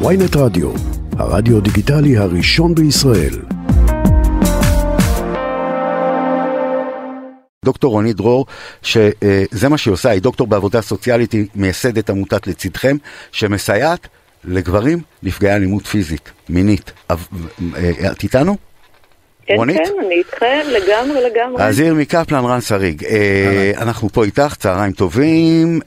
[0.00, 0.72] ויינט רדיו,
[1.18, 3.34] הרדיו דיגיטלי הראשון בישראל.
[7.64, 8.46] דוקטור רונית דרור,
[8.82, 12.96] שזה מה שהיא עושה, היא דוקטור בעבודה סוציאלית, היא מייסדת עמותת לצדכם,
[13.32, 14.08] שמסייעת
[14.44, 16.92] לגברים נפגעי אלימות פיזית, מינית.
[17.10, 17.16] אה,
[18.12, 18.56] את איתנו?
[19.46, 19.76] כן, רונית?
[19.76, 21.62] כן, אני איתכם לגמרי לגמרי.
[21.62, 23.04] אז ירמי קפלן, רן שריג.
[23.04, 25.80] אה, אנחנו פה איתך, צהריים טובים.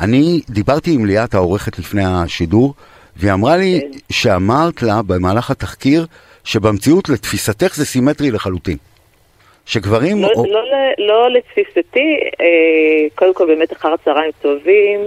[0.00, 2.74] אני דיברתי עם ליאת העורכת לפני השידור,
[3.16, 3.98] והיא אמרה לי כן.
[4.12, 6.06] שאמרת לה במהלך התחקיר,
[6.44, 8.76] שבמציאות לתפיסתך זה סימטרי לחלוטין.
[9.66, 10.22] שגברים...
[10.22, 10.46] לא, או...
[10.46, 15.00] לא, לא, לא לתפיסתי, אה, קודם כל באמת אחר הצהריים טובים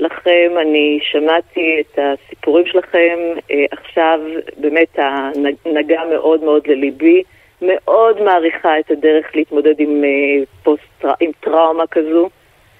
[0.00, 3.18] לכם, אני שמעתי את הסיפורים שלכם,
[3.50, 4.20] אה, עכשיו
[4.56, 7.22] באמת הנגע מאוד מאוד לליבי,
[7.62, 12.28] מאוד מעריכה את הדרך להתמודד עם, אה, פוסט, עם טראומה כזו,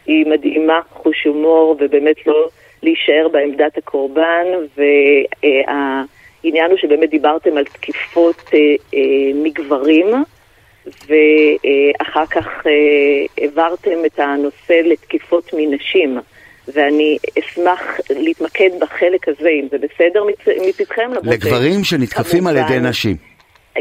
[0.07, 2.49] היא מדהימה, חוש הומור ובאמת לא
[2.83, 8.51] להישאר בעמדת הקורבן, והעניין הוא שבאמת דיברתם על תקיפות
[9.35, 10.07] מגברים.
[10.87, 12.73] ואחר כך אה,
[13.39, 16.19] העברתם את הנושא לתקיפות מנשים.
[16.69, 20.25] ואני אשמח להתמקד בחלק הזה, אם זה בסדר
[20.69, 21.11] מצדכם.
[21.23, 23.32] לגברים שנתקפים על ידי נשים.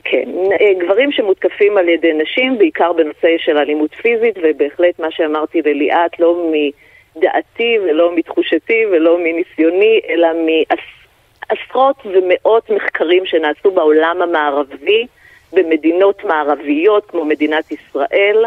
[0.03, 0.29] כן,
[0.61, 6.19] אה, גברים שמותקפים על ידי נשים, בעיקר בנושא של אלימות פיזית, ובהחלט מה שאמרתי לליאת,
[6.19, 10.27] לא מדעתי ולא מתחושתי ולא מניסיוני, אלא
[11.49, 15.07] מעשרות ומאות מחקרים שנעשו בעולם המערבי.
[15.53, 18.45] במדינות מערביות כמו מדינת ישראל,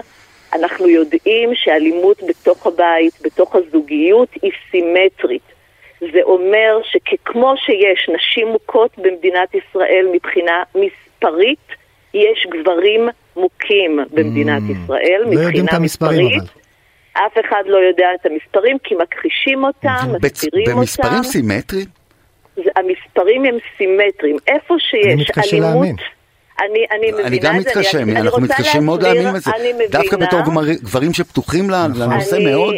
[0.55, 5.55] אנחנו יודעים שאלימות בתוך הבית, בתוך הזוגיות, היא סימטרית.
[6.00, 10.62] זה אומר שכמו שיש נשים מוכות במדינת ישראל מבחינה
[11.25, 11.67] מספרית,
[12.14, 16.47] יש גברים מוכים במדינת mm, ישראל לא יודעים את המספרים אבל.
[17.12, 20.78] אף אחד לא יודע את המספרים כי מכחישים אותם, מסתירים אותם.
[20.78, 21.86] במספרים סימטריים?
[22.56, 24.36] המספרים הם סימטריים.
[24.48, 25.14] איפה שיש אלימות...
[25.14, 25.97] אני מתקשה להאמין.
[26.61, 29.50] אני, אני מבינה אני גם מתקשה, אנחנו מתקשים מאוד להאמין בזה.
[29.91, 30.41] דווקא בתור
[30.82, 32.75] גברים שפתוחים לנושא אני, מאוד.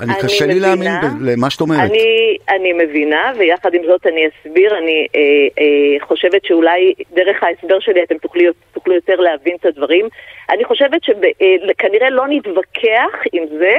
[0.00, 1.90] אני קשה לי להאמין למה שאת אומרת.
[1.90, 5.20] אני, אני מבינה, ויחד עם זאת אני אסביר, אני אה,
[5.58, 10.08] אה, חושבת שאולי דרך ההסבר שלי אתם תוכלו, תוכלו יותר להבין את הדברים.
[10.50, 13.72] אני חושבת שכנראה אה, לא נתווכח עם זה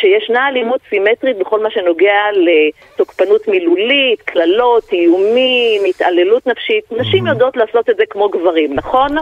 [0.00, 6.84] שישנה אלימות סימטרית בכל מה שנוגע לתוקפנות מילולית, קללות, איומים, התעללות נפשית.
[6.92, 9.16] נשים יודעות לעשות את זה כמו גברים, נכון?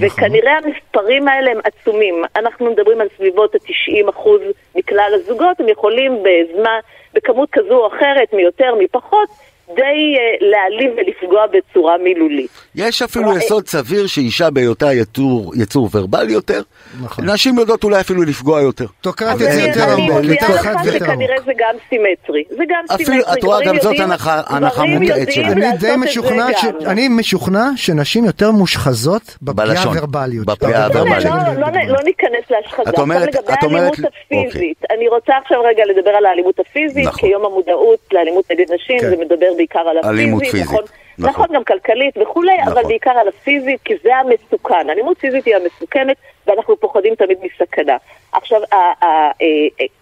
[0.00, 2.22] וכנראה המספרים האלה הם עצומים.
[2.36, 4.28] אנחנו מדברים על סביבות ה-90%
[4.74, 6.78] מכלל הזוגות, הם יכולים בזמן,
[7.14, 9.28] בכמות כזו או אחרת, מיותר, מפחות,
[9.76, 12.50] די uh, להעליב ולפגוע בצורה מילולית.
[12.74, 16.62] יש אפילו יסוד סביר שאישה בהיותה יצור, יצור ורבלי יותר,
[17.02, 17.30] נכון.
[17.30, 18.86] נשים יודעות אולי אפילו לפגוע יותר.
[19.00, 21.16] טוקרטיה זה יותר עמוק, יותר חד ויותר עמוק.
[21.16, 22.44] כנראה זה גם סימטרי.
[22.48, 23.32] זה גם אפילו, סימטרי.
[23.32, 25.52] את רואה, גם זאת הנחה מוטעת שלנו.
[25.52, 26.46] אני די משוכנע,
[26.86, 30.46] אני משוכנע שנשים יותר מושחזות בפגיעה הוורבליות.
[30.46, 31.24] בפגיעה הוורבלית.
[31.58, 32.90] לא, לא ניכנס להשחזה.
[32.90, 33.92] את אומרת, את אומרת,
[34.32, 34.72] אוקיי.
[34.90, 37.28] אני רוצה עכשיו רגע לדבר על האלימות הפיזית, נכון.
[37.28, 39.10] כיום המודעות לאלימות נגד נשים, כן.
[39.10, 40.18] זה מדבר בעיקר על הפיזית.
[40.18, 40.64] אלימות פיזית.
[40.64, 40.84] נכון,
[41.18, 41.30] נכון.
[41.30, 42.72] נכון גם כלכלית וכולי, נכון.
[42.72, 44.90] אבל בעיקר על הפיזית, כי זה המסוכן.
[44.90, 47.96] אלימות פיזית היא המסוכנת, ואנחנו פוחדים תמיד מסכנה.
[48.32, 49.30] עכשיו, אה,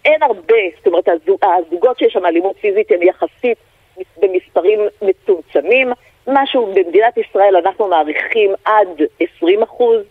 [0.04, 1.08] אין הרבה, זאת אומרת,
[1.42, 3.58] הזוגות שיש שם אלימות פיזית הם יחסית
[4.22, 5.92] במספרים מצומצמים.
[6.26, 8.88] משהו במדינת ישראל אנחנו מעריכים עד
[9.36, 10.02] 20 אחוז.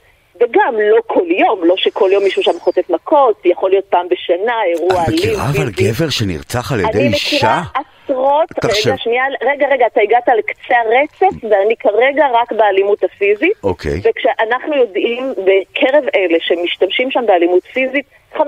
[0.42, 4.54] וגם לא כל יום, לא שכל יום מישהו שם חוטף מכות, יכול להיות פעם בשנה,
[4.64, 5.18] אירוע אלים.
[5.18, 6.98] את מכירה אבל גבר שנרצח על ידי אישה?
[6.98, 7.64] אני מכירה
[8.10, 13.54] עשרות, רגע, שנייה, רגע, רגע, אתה הגעת לקצה הרצף, ואני כרגע רק באלימות הפיזית.
[13.64, 14.02] אוקיי.
[14.04, 18.06] וכשאנחנו יודעים, בקרב אלה שמשתמשים שם באלימות פיזית,
[18.36, 18.42] 50%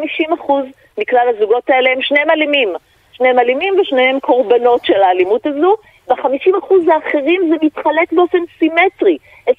[0.97, 2.73] מכלל הזוגות האלה הם שניהם אלימים.
[3.11, 5.75] שניהם אלימים ושניהם קורבנות של האלימות הזו.
[6.07, 9.17] ב-50% האחרים זה מתחלק באופן סימטרי.
[9.47, 9.51] 25%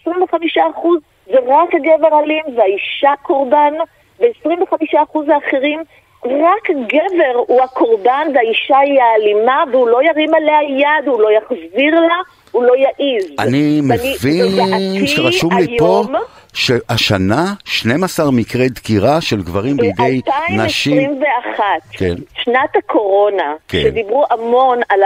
[1.26, 3.74] זה רק הגבר אלים והאישה קורבן,
[4.20, 5.82] ו-25% האחרים
[6.24, 12.00] רק גבר הוא הקורבן והאישה היא האלימה והוא לא ירים עליה יד, הוא לא יחזיר
[12.00, 12.16] לה,
[12.52, 13.26] הוא לא יעיז.
[13.38, 16.04] אני מבין שרשום לי פה
[16.52, 20.20] שהשנה 12 מקרי דקירה של גברים בידי
[20.50, 21.20] נשים.
[21.20, 21.60] ב-2021,
[21.90, 22.14] כן.
[22.34, 23.82] שנת הקורונה, כן.
[23.82, 25.00] שדיברו המון על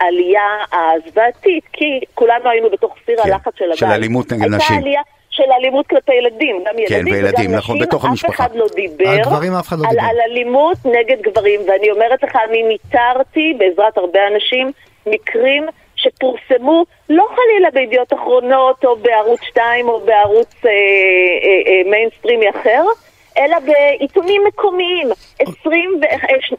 [0.00, 3.30] העלייה הזוועתית, כי כולנו היינו בתוך סיר כן.
[3.32, 3.78] הלחץ של הבית.
[3.78, 4.78] של אלימות נגד נשים.
[4.78, 5.02] עלייה
[5.36, 8.44] של אלימות כלפי ילדים, גם ילדים כן, וילדים, וגם נכון, נשים, בתוך המשפחה.
[8.44, 10.06] אף אחד לא דיבר על גברים אף אחד לא על, דיבר.
[10.06, 14.72] על אלימות נגד גברים, ואני אומרת לך, אני ניטרתי בעזרת הרבה אנשים
[15.06, 15.66] מקרים
[15.96, 22.84] שפורסמו לא חלילה בידיעות אחרונות או בערוץ 2 או בערוץ אה, אה, אה, מיינסטרימי אחר,
[23.38, 25.08] אלא בעיתונים מקומיים.
[25.38, 26.04] 20 ו...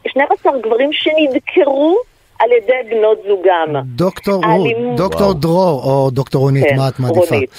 [0.08, 1.96] 12 גברים שנדקרו
[2.38, 3.82] על ידי בנות זוגם.
[3.84, 7.34] דוקטור רות, דוקטור דרור, או דוקטור רונית, כן, מה את מעדיפה?
[7.34, 7.50] רונית.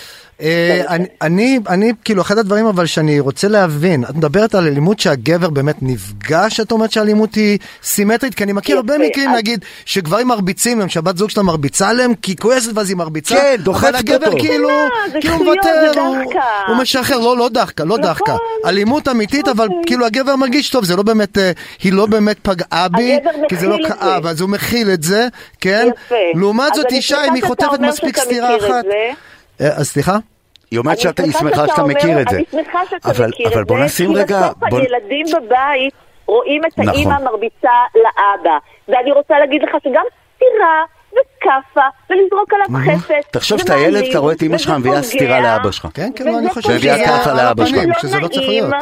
[0.41, 0.81] אה.
[1.21, 5.75] אני, אני, כאילו, אחד הדברים אבל שאני רוצה להבין, את מדברת על אלימות שהגבר באמת
[5.81, 10.89] נפגש, את אומרת שהאלימות היא סימטרית, כי אני מכיר הרבה מקרים, נגיד, שגברים מרביצים להם,
[10.89, 14.27] שהבת זוג שלה מרביצה להם, כי היא כועסת ואז היא מרביצה, כן, דוחפת אבל הגבר
[14.27, 14.37] אותו.
[14.39, 14.69] כאילו,
[15.11, 15.91] זה כאילו מוותר,
[16.67, 18.09] הוא- משחרר, לא, לא דחקה, לא נכון.
[18.11, 18.35] דחקה,
[18.65, 19.81] אלימות אמיתית, אבל אוקיי.
[19.85, 21.51] כאילו הגבר מרגיש טוב, זה לא באמת, אה,
[21.83, 23.17] היא לא באמת פגעה בי,
[23.49, 24.29] כי זה לא כאב, זה.
[24.29, 25.27] אז הוא מכיל את זה,
[25.61, 25.87] כן?
[26.05, 26.15] יפה.
[26.35, 28.83] לעומת זאת אישה, אם היא חוטפת מספיק סטירה אחת.
[29.59, 29.65] זה.
[29.67, 30.17] אה, אז סליחה?
[30.71, 32.37] היא אומרת שאתה, שמחה שאתה אומר- מכיר את זה.
[32.37, 35.25] אני שמחה שאתה אבל- מכיר אבל את בוא זה, נשים כי רגע, בסוף בוא- הילדים
[35.35, 35.93] בבית
[36.25, 36.89] רואים את נכון.
[36.89, 38.57] האימא מרביצה לאבא.
[38.87, 40.03] ואני רוצה להגיד לך שגם
[40.35, 43.25] סטירה וכאפה ולזרוק עליו חפץ.
[43.31, 45.87] תחשוב זה שאתה ילד, אתה רואה את אמא וזה שלך מביאה סטירה לאבא שלך.
[45.93, 47.77] כן, כן, וזה אני חושב מביאה כאפה לאבא שלך.
[47.87, 48.73] לא שזה לא צריך להיות.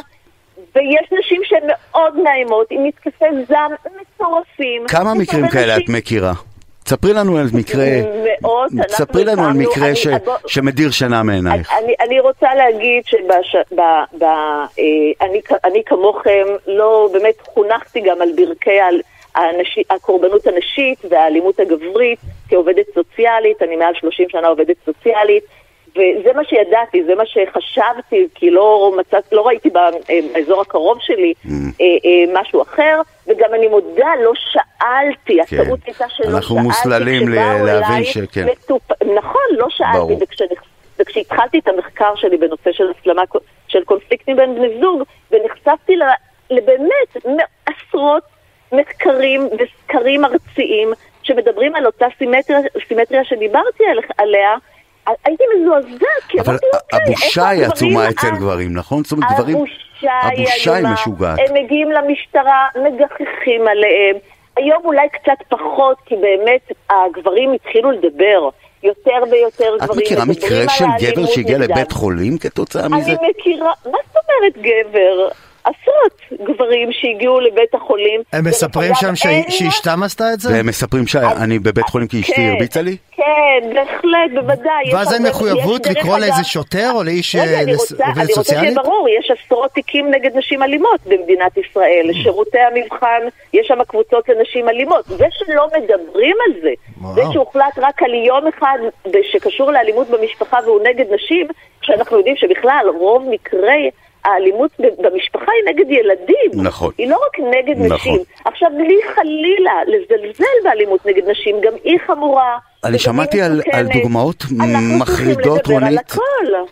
[0.76, 4.88] ויש נשים שהן מאוד מאיימות, עם מתקפי זעם מטורפים.
[4.88, 6.34] כמה מקרים כאלה את מכירה?
[6.88, 7.86] ספרי לנו על מקרה,
[8.42, 11.72] מאות, אנחנו ספרי לנו על הקמנו- מקרה אני- ש- בוא- שמדיר שינה מעינייך.
[11.84, 13.24] אני, אני רוצה להגיד שאני
[15.86, 18.88] כמוכם לא באמת חונכתי גם על ברכי ה-
[19.36, 25.44] הנשי, הקורבנות הנשית והאלימות הגברית כעובדת סוציאלית, אני מעל 30 שנה עובדת סוציאלית
[25.96, 31.82] וזה מה שידעתי, זה מה שחשבתי, כי לא, מצאת, לא ראיתי באזור הקרוב שלי Mm.
[31.82, 35.62] אה, אה, משהו אחר, וגם אני מודה, לא שאלתי, כן.
[35.62, 36.38] הטעות הייתה שלא שאלתי.
[36.38, 38.46] אנחנו מוסללים להבין שכן.
[38.46, 38.92] מטופ...
[39.16, 40.20] נכון, לא שאלתי, ברור.
[41.00, 43.22] וכשהתחלתי את המחקר שלי בנושא של הסלמה
[43.68, 46.04] של קונפליקטים בין בני זוג, ונחשפתי ל...
[46.50, 47.26] לבאמת
[47.66, 48.24] עשרות
[48.72, 50.94] מחקרים וסקרים ארציים
[51.24, 54.00] שמדברים על אותה סימטריה, סימטריה שדיברתי על...
[54.18, 54.56] עליה,
[55.26, 59.04] הייתי מזועזעת, כי אבל אמרתי, אוקיי, הבושה היא עצומה אצל גברים, נכון?
[59.04, 59.58] זאת אומרת, גברים...
[59.58, 60.88] הבושה היא.
[60.88, 61.40] משוגעת.
[61.40, 64.16] הם מגיעים למשטרה, מגחכים עליהם.
[64.58, 68.50] היום אולי קצת פחות, כי באמת הגברים התחילו לדבר.
[68.84, 71.58] יותר ויותר את גברים מכירה מדברים מקרה של גבר שהגיע.
[71.58, 73.12] לבית חולים כתוצאה מזה?
[73.12, 75.28] אני מכירה, מה זאת אומרת גבר?
[75.66, 78.22] עשרות גברים שהגיעו לבית החולים.
[78.34, 79.16] הם מספרים שם
[79.50, 80.54] שאשתם עשתה את זה?
[80.54, 82.98] והם מספרים שאני בבית חולים כי אשתי כן, הרביצה לי?
[83.12, 84.94] כן, בהחלט, בוודאי.
[84.94, 88.36] ואז אין מחויבות לקרוא לאיזה שוטר או לאיש אה, אני רוצה, עובדת אני רוצה שיהיה
[88.36, 88.76] סוציאלית?
[88.76, 92.10] ברור, יש עשרות תיקים נגד נשים אלימות במדינת ישראל.
[92.24, 93.22] שירותי המבחן,
[93.54, 95.06] יש שם קבוצות לנשים אלימות.
[95.06, 96.72] זה שלא מדברים על זה.
[97.16, 98.78] זה שהוחלט רק על יום אחד
[99.32, 101.48] שקשור לאלימות במשפחה והוא נגד נשים,
[101.82, 103.90] כשאנחנו יודעים שבכלל רוב מקרי
[104.26, 106.64] האלימות במשפחה היא נגד ילדים.
[106.64, 106.92] נכון.
[106.98, 107.96] היא לא רק נגד נכון.
[107.96, 108.24] נשים.
[108.46, 112.58] עכשיו, בלי חלילה לזלזל באלימות נגד נשים, גם היא חמורה.
[112.84, 113.88] אני שמעתי על, על.
[113.94, 114.44] דוגמאות
[115.00, 116.16] מחרידות, רונית.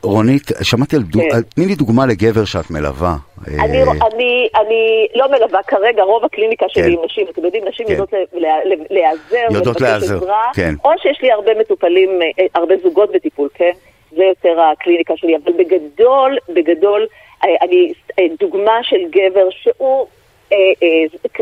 [0.04, 1.22] רונית, שמעתי על דוג...
[1.22, 1.42] כן.
[1.42, 3.16] תני לי דוגמה לגבר שאת מלווה.
[3.48, 6.92] אני, אה, אני, אני לא מלווה כרגע, רוב הקליניקה שלי כן.
[6.92, 7.92] עם נשים, אתם יודעים, נשים כן.
[7.92, 8.14] יודעות
[8.90, 10.20] להיעזר, יודעות להיעזר,
[10.54, 10.74] כן.
[10.86, 13.72] או שיש לי הרבה מטופלים, אה, הרבה זוגות בטיפול, כן?
[14.16, 17.08] זה יותר הקליניקה שלי, אבל בגדול, בגדול, אה,
[17.62, 20.06] אני, אה, דוגמה של גבר שהוא,
[20.52, 21.42] אה, אה,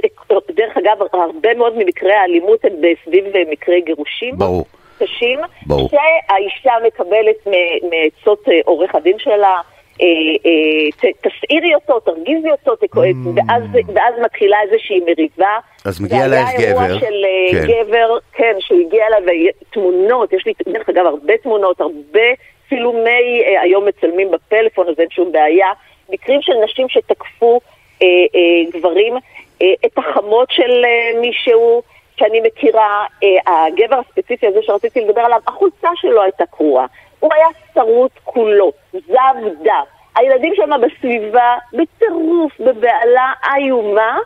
[0.55, 2.73] דרך אגב, הרבה מאוד ממקרי האלימות הם
[3.05, 4.37] סביב אה, מקרי גירושים.
[4.37, 4.65] ברור.
[4.99, 5.89] קשים, ברור.
[5.89, 7.47] שהאישה מקבלת
[7.83, 9.61] מעצות אה, עורך הדין שלה,
[10.01, 10.07] אה,
[10.45, 13.63] אה, תסעירי אותו, תרגיזי אותו, תקועד, ואז,
[13.95, 15.59] ואז מתחילה איזושהי מריבה.
[15.85, 17.67] אז מגיע זה אלייך היה אירוע גבר, של אה, כן.
[17.67, 22.27] גבר, כן, שהוא הגיע אליי, ותמונות, יש לי, דרך אגב, הרבה תמונות, הרבה
[22.71, 25.67] צילומי, אה, היום מצלמים בפלאפון, אז אין שום בעיה,
[26.09, 27.59] מקרים של נשים שתקפו
[28.01, 29.13] אה, אה, גברים,
[29.61, 31.81] אה, את החמות של אה, מישהו.
[32.21, 36.85] שאני מכירה, אה, הגבר הספציפי הזה שרציתי לדבר עליו, החולצה שלו הייתה קרועה.
[37.19, 39.83] הוא היה שרוט כולו, זב דם.
[40.15, 44.17] הילדים שם בסביבה, בטירוף, בבהלה איומה,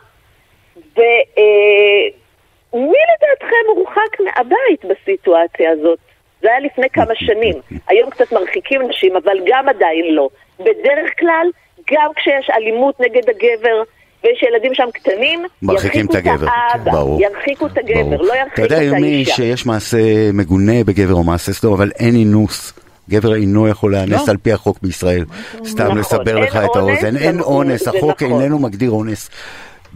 [0.96, 5.98] ומי לדעתכם הורחק מהבית בסיטואציה הזאת?
[6.46, 7.54] זה היה לפני כמה שנים.
[7.88, 10.28] היום קצת מרחיקים נשים, אבל גם עדיין לא.
[10.60, 11.46] בדרך כלל,
[11.92, 13.82] גם כשיש אלימות נגד הגבר,
[14.24, 16.46] ויש ילדים שם קטנים, מרחיקים את הגבר.
[16.50, 17.20] האבא, ברור.
[17.22, 18.24] ירחיקו את הגבר, ברור.
[18.26, 19.34] לא אתה ירחיקו יודע, את האישה.
[19.34, 19.98] שיש מעשה
[20.32, 22.72] מגונה בגבר או מעשה סדום, אבל אין אינוס.
[23.10, 24.30] גבר אינו יכול להיאנס לא.
[24.30, 25.24] על פי החוק בישראל.
[25.66, 27.16] סתם נכון, לסבר לך את האוזן.
[27.16, 28.40] אין זה- אונס, החוק נכון.
[28.40, 29.30] איננו מגדיר אונס.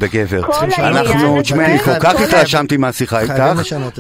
[0.00, 0.42] בגבר.
[0.42, 3.42] כל אנחנו, תשמעי, כל כך התרשמתי מהשיחה איתך.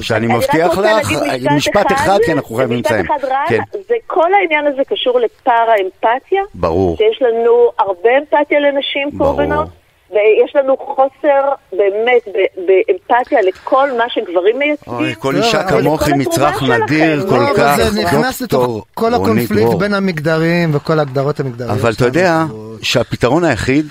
[0.00, 3.04] שאני מבטיח לך, להגיד משפט אחד, כי אנחנו חייבים לסיים.
[3.04, 6.42] משפט אחד רן, כן, זה כל העניין הזה קשור לפער האמפתיה.
[6.54, 6.96] ברור.
[6.96, 9.30] שיש לנו הרבה אמפתיה לנשים ברור.
[9.36, 9.68] קורבנות,
[10.10, 11.42] ויש לנו חוסר
[11.72, 14.94] באמת ב- באמפתיה לכל מה שגברים מייצגים.
[14.94, 18.40] אוי, כל לא, אישה כמוך כל עם מצרך נדיר כל לא, לא, כך, זה נכנס
[18.40, 19.74] לתוך כל הקונפליקט.
[19.74, 21.78] בין המגדרים וכל ההגדרות המגדריות.
[21.80, 22.04] אבל אתה.
[22.04, 22.44] יודע
[22.82, 23.86] שהפתרון היחיד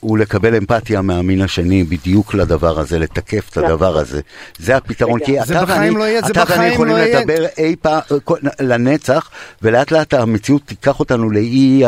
[0.00, 3.98] הוא לקבל אמפתיה מהמין השני בדיוק לדבר הזה, לתקף את הדבר.
[3.98, 4.20] הזה.
[4.58, 7.04] זה הפתרון, כי אתה ואני, לא אתה ואני יכולים לא.
[7.04, 8.00] לדבר אי פעם,
[8.60, 9.30] לנצח,
[9.62, 11.82] ולאט לאט המציאות תיקח אותנו לאי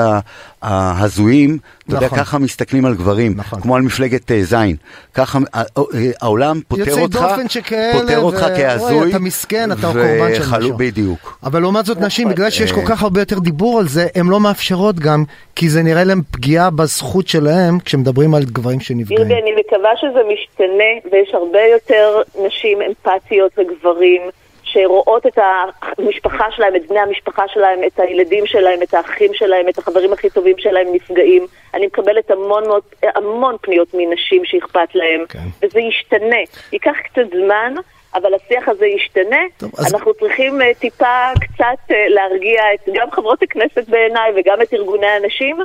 [0.63, 2.19] ההזויים, אתה יודע, נכון.
[2.19, 3.61] ככה מסתכלים על גברים, נכון.
[3.61, 4.77] כמו על מפלגת אה, זין.
[5.15, 9.19] ככה אה, אה, העולם פותר יוצאי אותך, דופן שכאלה, פותר אותך ו- כהזוי, אוי, אתה
[9.19, 10.77] מסכן, אתה קורבן של וחלו- מישהו.
[10.79, 11.39] בדיוק.
[11.43, 12.81] אבל לעומת זאת נשים, בגלל שיש כל.
[12.87, 15.25] כך הרבה יותר דיבור על זה, הן לא מאפשרות גם,
[15.57, 19.23] כי זה נראה להם פגיעה בזכות שלהם כשמדברים על גברים שנפגעים.
[19.23, 24.21] אני מקווה שזה משתנה, ויש הרבה יותר נשים אמפתיות וגברים
[24.73, 25.39] שרואות את
[25.99, 30.31] המשפחה שלהם, את בני המשפחה שלהם, את הילדים שלהם, את האחים שלהם, את החברים הכי
[30.31, 31.47] טובים שלהם נפגעים.
[31.75, 35.39] אני מקבלת המון, מאוד, המון פניות מנשים שאכפת להם, כן.
[35.63, 36.37] וזה ישתנה.
[36.73, 37.75] ייקח קצת זמן.
[38.15, 41.07] אבל השיח הזה ישתנה, טוב, אז- אנחנו צריכים אה, טיפה
[41.41, 45.57] קצת אה, להרגיע את גם חברות הכנסת בעיניי וגם את ארגוני הנשים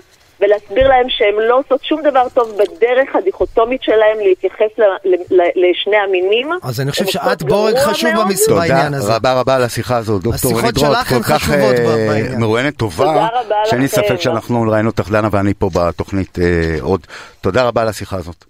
[0.42, 5.42] ולהסביר להם שהן לא עושות שום דבר טוב בדרך הדיכוטומית שלהם להתייחס ל, ל, ל,
[5.56, 6.50] לשני המינים.
[6.64, 8.28] אז אני חושב שאת בורג חשוב מאוד.
[8.28, 9.16] במס- תודה בעניין הזה.
[9.16, 12.38] רבה רבה על השיחה הזאת, דוקטור רונית רוט, כל כך חשובות אה.
[12.38, 13.88] מרואיינת טובה, תודה שאין לי.
[13.88, 16.46] ספק שאנחנו נראיין אותך דנה ואני פה בתוכנית אה,
[16.82, 17.08] עוד.
[17.42, 18.46] תודה רבה על השיחה הזאת.